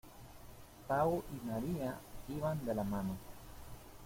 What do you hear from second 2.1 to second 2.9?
iban de la